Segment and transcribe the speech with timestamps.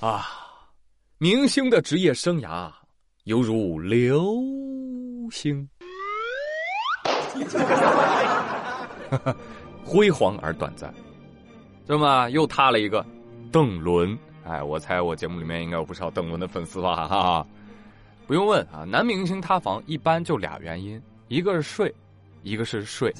[0.00, 0.28] 啊，
[1.18, 2.70] 明星的职业生涯
[3.24, 4.32] 犹如流
[5.32, 5.68] 星，
[9.84, 10.94] 辉煌而短暂。
[11.84, 13.04] 这么又塌了一个
[13.50, 17.44] 邓伦，哎，我猜我节目里面应该有不少邓伦的粉丝吧，哈哈。
[18.28, 21.92] 不用问啊，男明星塌房一般就俩原因，一个是睡，
[22.44, 23.12] 一个是睡。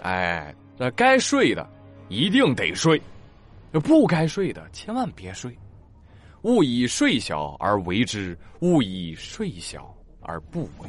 [0.00, 1.68] 哎，那该睡的
[2.08, 2.98] 一定得睡。
[3.72, 5.56] 不该睡的，千万别睡。
[6.42, 10.88] 勿以睡小而为之，勿以睡小而不为。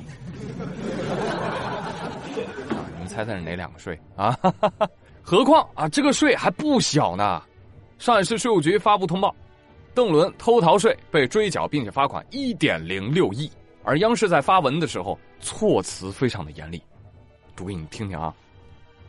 [2.69, 4.37] 啊，你们猜猜是哪两个税啊？
[5.23, 7.41] 何况啊，这个税还不小呢。
[7.97, 9.35] 上海市税务局发布通报，
[9.93, 13.51] 邓伦偷逃税被追缴并且罚款一点零六亿。
[13.83, 16.81] 而央视在发文的时候措辞非常的严厉，
[17.55, 18.33] 读给你听听啊。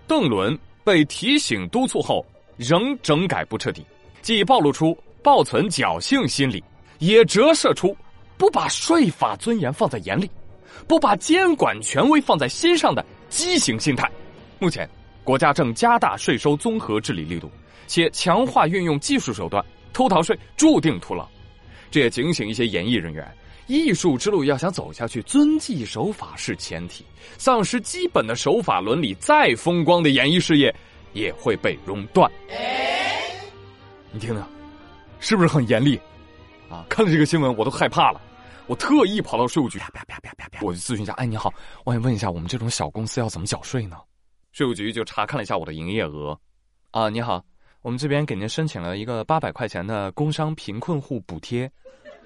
[0.06, 2.25] 邓伦被提醒督促后。
[2.59, 3.87] 仍整改不彻底，
[4.21, 6.62] 既暴露出抱存侥幸心理，
[6.98, 7.97] 也折射出
[8.37, 10.28] 不把税法尊严放在眼里，
[10.87, 14.11] 不把监管权威放在心上的畸形心态。
[14.59, 14.89] 目前，
[15.23, 17.48] 国家正加大税收综合治理力度，
[17.87, 21.27] 且强化运用技术手段，偷逃税注定徒劳。
[21.91, 23.27] 这也警醒一些演艺人员：
[23.69, 27.05] 艺术之路要想走下去，遵纪守法是前提。
[27.39, 30.75] 丧失基本的守法伦理，再风光的演艺事业。
[31.12, 32.31] 也会被熔断。
[34.11, 34.45] 你听听，
[35.20, 36.00] 是不是很严厉？
[36.70, 38.20] 啊，看了这个新闻我都害怕了。
[38.67, 41.12] 我特意跑到税务局，啪啪啪啪啪啪，我就咨询一下。
[41.15, 41.53] 哎，你好，
[41.84, 43.97] 我想问一下，我们这种小公司要怎么缴税呢？
[44.53, 46.39] 税务局就查看了一下我的营业额。
[46.91, 47.43] 啊，你好，
[47.81, 51.70] 我们这边给您申请了一个八百块钱的工商贫困户补贴，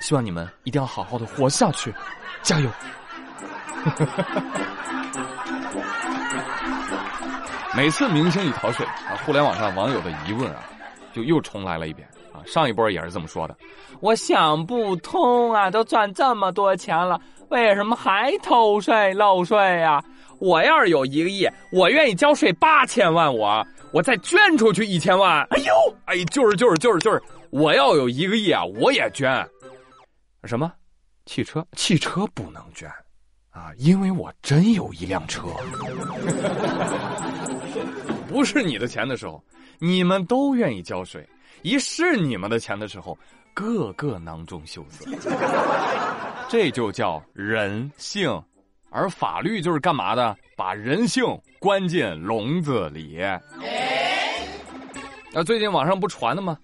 [0.00, 1.94] 希望你们一定要好好的活下去，
[2.42, 2.68] 加油。
[7.74, 10.62] 每次明星一逃税啊，互联网上网友的疑问啊，
[11.14, 12.44] 就又重来了一遍啊。
[12.44, 13.56] 上一波也是这么说的，
[14.00, 20.02] 我想不通啊，都赚这么多钱了，为什么还偷税漏税呀？
[20.38, 25.46] 我要是有一个亿，我愿意交税八千万，我我再捐出去一千万。
[25.50, 25.72] 哎呦，
[26.04, 29.48] 哎，就是就是就是就是，我要有一个亿啊，我也捐。
[30.44, 30.70] 什么？
[31.24, 31.64] 汽车？
[31.76, 32.90] 汽车不能捐。
[33.52, 35.42] 啊，因为我真有一辆车，
[38.26, 39.44] 不是你的钱的时候，
[39.78, 41.20] 你们都愿意交税；
[41.60, 43.16] 一是你们的钱的时候，
[43.52, 45.04] 个个囊中羞涩。
[46.48, 48.42] 这就叫人性，
[48.88, 50.34] 而法律就是干嘛的？
[50.56, 51.22] 把人性
[51.60, 53.18] 关进笼子里。
[55.30, 56.56] 那最近网上不传的吗？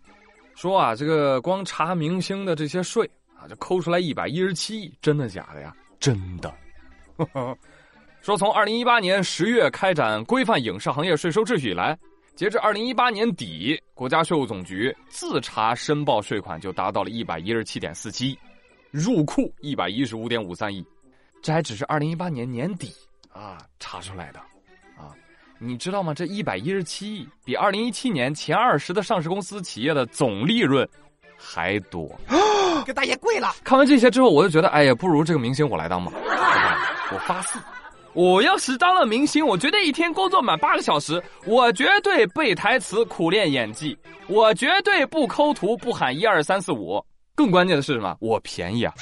[0.55, 5.75] 说啊，这个光查明星的这些税啊，就抠出来一百一十七亿，真的假的呀？
[6.01, 6.51] 真的。
[8.21, 11.97] 说从二零一八年十月开展规范影视行业税收秩序以来，
[12.35, 18.39] 截至二零一八年底，国家税务总局自查申报税款就达到了一百一十七点四七亿，
[18.91, 20.85] 入库一百一十五点五三亿，
[21.43, 22.93] 这还只是二零一八年年底
[23.33, 24.41] 啊查出来的
[24.97, 25.15] 啊，
[25.59, 26.13] 你知道吗？
[26.13, 30.87] 这一百一十七亿比二零一七年前二十的上市公司企业的总利润
[31.37, 32.11] 还多，
[32.85, 33.55] 给大爷跪了！
[33.63, 36.13] 看完这些之后，我就觉得，哎呀，不如这个明星我来当吧。
[37.11, 37.59] 我发誓，
[38.13, 43.97] 我要是当了明星，我绝对一天工作满八个小时，我绝对背台词、苦练演技，
[44.27, 47.03] 我绝对不抠图、不喊一二三四五。
[47.35, 48.17] 更关键的是什么？
[48.21, 48.93] 我便宜啊！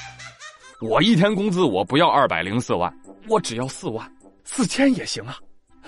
[0.79, 2.93] 我一天工资我不要二百零四万，
[3.27, 4.09] 我只要四万，
[4.43, 5.37] 四千也行啊！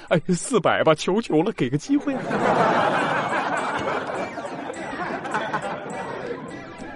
[0.10, 2.14] 哎，四百吧，求求了，给个机会。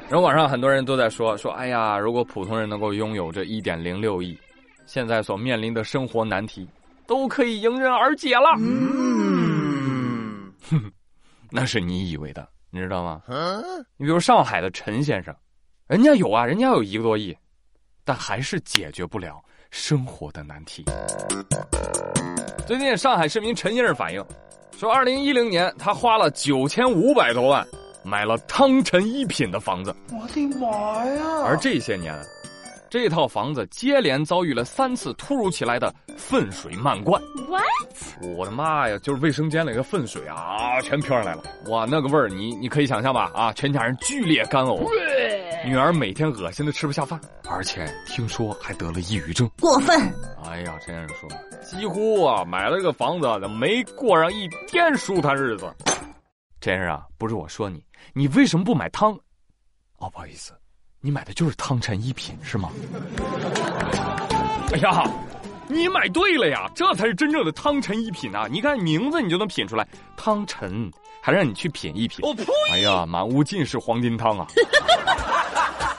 [0.10, 4.38] 然后网上很多人都在说说，哎呀，如果普通人能够拥有这一点零六亿。
[4.86, 6.68] 现在所面临的生活难题，
[7.08, 8.54] 都可以迎刃而解了。
[8.60, 10.92] 嗯，哼，
[11.50, 13.22] 那是你以为的，你知道吗？
[13.98, 15.34] 你比如上海的陈先生，
[15.88, 17.36] 人家有啊，人家有一个多亿，
[18.04, 20.84] 但还是解决不了生活的难题。
[22.68, 24.24] 最近上海市民陈先生反映，
[24.78, 27.66] 说二零一零年他花了九千五百多万
[28.04, 29.96] 买了汤臣一品的房子。
[30.12, 31.24] 我的妈呀！
[31.46, 32.14] 而这些年。
[32.94, 37.20] 这套房子接连遭遇了三次突如其来的粪水漫灌。
[37.50, 37.64] What？
[38.38, 38.96] 我的妈呀！
[39.00, 41.42] 就是卫生间里的粪水啊，全飘上来了。
[41.70, 43.32] 哇，那个味儿，你你可以想象吧？
[43.34, 44.88] 啊，全家人剧烈干呕，
[45.66, 47.20] 女儿每天恶心的吃不下饭，
[47.50, 49.50] 而且听说还得了抑郁症。
[49.60, 50.00] 过分！
[50.46, 51.28] 哎呀，陈先生说，
[51.64, 55.66] 几乎啊买了个房子，没过上一天舒坦日子。
[56.62, 59.14] 陈先生啊，不是我说你，你为什么不买汤？
[59.98, 60.54] 哦，不好意思。
[61.06, 62.70] 你买的就是汤臣一品是吗？
[64.72, 65.04] 哎呀，
[65.68, 68.48] 你买对了呀，这才是真正的汤臣一品啊！
[68.50, 69.86] 你看名字你就能品出来，
[70.16, 70.90] 汤臣
[71.22, 72.20] 还让你去品一品。
[72.26, 72.46] 我呸！
[72.72, 74.48] 哎呀，满屋尽是黄金汤啊！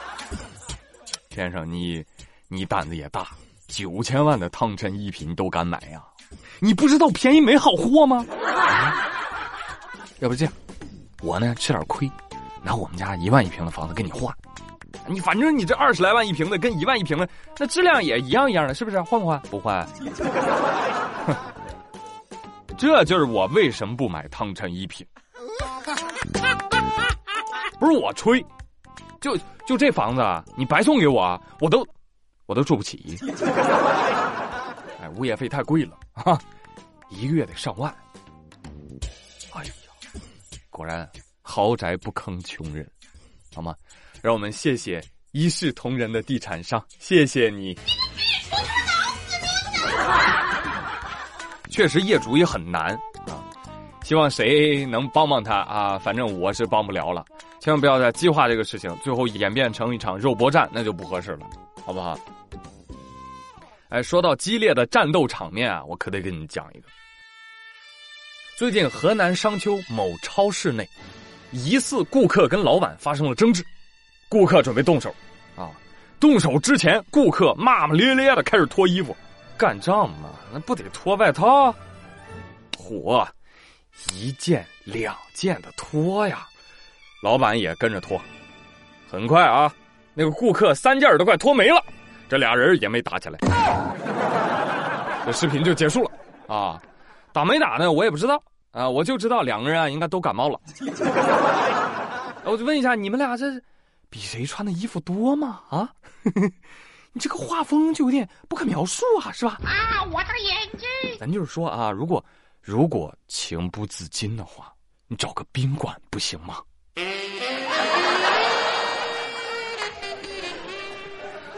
[1.29, 2.03] 先生，你
[2.49, 3.29] 你胆子也大，
[3.69, 6.03] 九千万的汤臣一品都敢买呀？
[6.61, 8.25] 你不知道便宜没好货吗？
[10.21, 10.55] 要不这样，
[11.21, 12.11] 我呢吃点亏，
[12.63, 14.35] 拿我们家一万一平的房子跟你换。
[15.07, 17.29] 你反正你这二十来万一平的跟一万一平的，
[17.59, 19.01] 那质量也一样一样的，是不是？
[19.03, 19.41] 换不换？
[19.51, 19.87] 不换。
[22.77, 25.07] 这就是我为什么不买汤臣一品。
[27.79, 28.45] 不是我吹，
[29.21, 29.37] 就
[29.67, 31.87] 就这房子啊，你白送给我，我都
[32.47, 33.19] 我都住不起。
[35.01, 36.41] 哎，物业费太贵了啊，
[37.11, 37.95] 一个月得上万。
[39.53, 39.71] 哎呀，
[40.71, 41.09] 果然
[41.43, 42.91] 豪宅不坑穷人，
[43.55, 43.75] 好吗？
[44.25, 47.79] 让我们谢谢一视同仁的地产商，谢谢你。
[51.69, 52.95] 确实业主也很难
[53.27, 53.45] 啊，
[54.03, 55.99] 希望谁能帮帮他啊？
[55.99, 57.23] 反正我是帮不了了。
[57.61, 61.47] 千万不要再激化这个事情，最后演变成一场肉搏战，那就不合适了，
[61.85, 62.19] 好不好？
[63.91, 66.89] 哎，说到激烈的战斗场面啊，我可得跟你讲一个。
[68.57, 70.89] 最近河南商丘某超市内，
[71.53, 73.63] 疑似顾客跟老板发生了争执，
[74.35, 75.15] 顾客准备动手，
[75.55, 75.71] 啊，
[76.19, 79.17] 动手之前，顾客骂骂咧咧的开始脱衣服。
[79.57, 81.73] 干仗嘛，那不得脱外套？
[82.77, 83.25] 嚯，
[84.13, 86.49] 一件两件的脱呀！
[87.23, 88.21] 老板也跟着脱。
[89.09, 89.73] 很快啊，
[90.15, 91.81] 那个顾客三件都快脱没了，
[92.29, 93.39] 这俩人也没打起来。
[95.25, 96.11] 这视频就结束了
[96.53, 96.83] 啊！
[97.33, 97.93] 打没打呢？
[97.93, 98.43] 我也不知道
[98.73, 100.59] 啊，我就知道两个人啊应该都感冒了。
[102.43, 103.47] 我就问一下，你们俩这
[104.15, 105.61] 比谁穿的衣服多吗？
[105.69, 105.91] 啊？
[107.13, 109.59] 你这个画风就有点不可描述啊，是吧？
[109.65, 110.89] 啊，我的眼睛！
[111.19, 112.25] 咱就是说啊，如果
[112.63, 114.73] 如果情不自禁的话，
[115.09, 116.59] 你找个宾馆不行吗？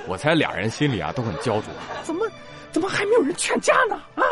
[0.09, 1.65] 我猜俩人心里啊都很焦灼，
[2.05, 2.27] 怎么
[2.73, 3.97] 怎么还没有人劝架呢？
[4.15, 4.25] 啊，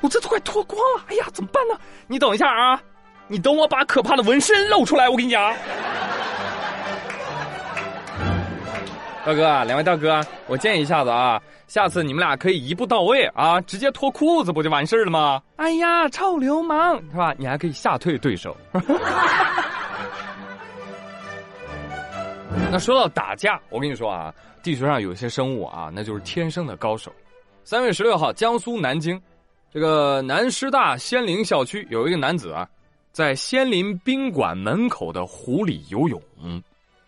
[0.00, 1.78] 我这都快脱光了，哎呀，怎么办呢？
[2.08, 2.82] 你等一下啊，
[3.28, 5.54] 你等我把可怕的纹身露出来，我跟你讲。
[9.24, 15.42] 大哥，两位大哥，我建议一下子啊，下次你们俩可以一步到位啊，直接脱裤子不就完事儿了吗？
[15.56, 17.34] 哎呀，臭流氓是吧？
[17.36, 18.56] 你还可以吓退对手。
[22.70, 24.32] 那说到打架，我跟你说啊，
[24.62, 27.12] 地球上有些生物啊，那就是天生的高手。
[27.64, 29.20] 三月十六号，江苏南京，
[29.70, 32.66] 这个南师大仙林校区有一个男子啊，
[33.12, 36.22] 在仙林宾馆门口的湖里游泳。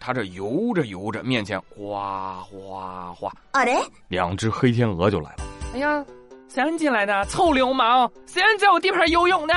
[0.01, 3.77] 他这游着游着，面前哗哗哗，啊嘞，
[4.09, 5.45] 两只黑天鹅就来了。
[5.75, 6.03] 哎呀，
[6.49, 7.25] 谁让你进来的？
[7.27, 8.11] 臭流氓！
[8.27, 9.55] 谁让你在我地盘游泳的？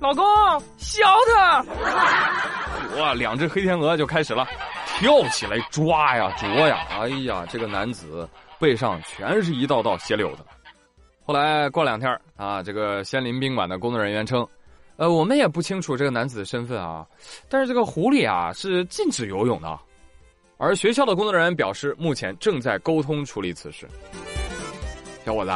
[0.00, 0.24] 老公，
[0.78, 1.02] 削
[1.34, 1.62] 他！
[2.98, 4.46] 哇，两只黑天鹅就开始了，
[4.86, 6.86] 跳起来抓呀啄呀。
[6.90, 8.26] 哎呀，这个男子
[8.58, 10.44] 背上全是一道道血流子。
[11.26, 14.46] 后来过两天啊，这个仙林宾馆的工作人员称，
[15.00, 17.06] 呃，我们也不清楚这个男子的身份啊，
[17.48, 19.78] 但是这个湖里啊是禁止游泳的。
[20.58, 23.88] 而学校的工作人员表示，目前正在沟通处理此事。
[25.24, 25.50] 小伙子，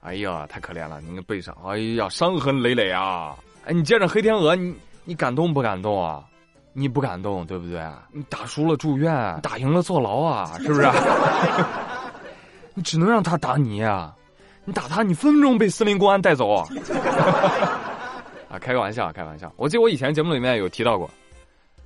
[0.00, 3.36] 哎呀，太可怜了，你的背上，哎呀，伤痕累累啊！
[3.64, 4.74] 哎，你见着黑天鹅，你
[5.04, 6.24] 你感动不感动啊？
[6.72, 7.80] 你不感动，对不对？
[8.10, 10.90] 你打输了住院，打赢了坐牢啊，是不是？
[12.74, 14.12] 你只能让他打你啊！
[14.64, 16.66] 你打他，你分分钟被森林公安带走。
[18.52, 19.50] 啊，开个玩笑，开玩笑。
[19.56, 21.10] 我记得我以前节目里面有提到过。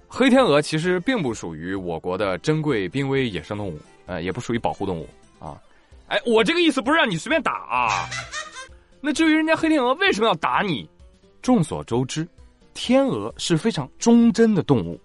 [0.09, 5.09] 黑天鹅其实并不属于我国的珍贵濒危野生动物，呃，也不属于保护动物
[5.39, 5.57] 啊。
[6.09, 8.09] 哎，我这个意思不是让你随便打啊。
[9.01, 10.89] 那至于人家黑天鹅为什么要打你？
[11.41, 12.27] 众所周知，
[12.75, 15.01] 天鹅是非常忠贞的动物，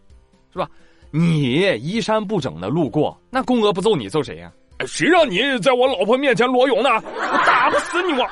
[0.51, 0.67] 是吧？
[1.11, 4.51] 你衣衫不整的路过，那公鹅不揍你揍谁呀？
[4.87, 6.89] 谁让你在我老婆面前裸泳呢？
[7.05, 8.27] 我打不死你我！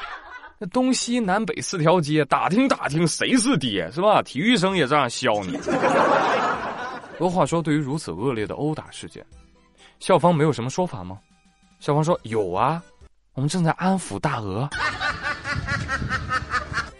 [0.62, 4.22] 那东西南北四条街，打听打听谁是爹是吧？
[4.22, 5.58] 体育生也这样削你。
[7.22, 9.26] 有话说，对于如此恶劣的殴打事件，
[10.00, 11.18] 校方没有什么说法吗？
[11.80, 12.84] 校方说有啊，
[13.36, 14.70] 我们正在安抚大鹅。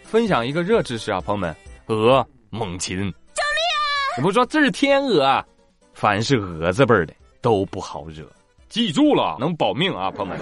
[0.04, 1.54] 分享一个热知识啊，朋友们，
[1.86, 2.96] 鹅猛禽。
[2.98, 4.16] 救命啊！
[4.16, 5.44] 你不说这是天鹅，
[5.92, 7.12] 凡是鹅字辈的
[7.42, 8.24] 都不好惹，
[8.70, 10.38] 记住了，能保命啊，朋友们。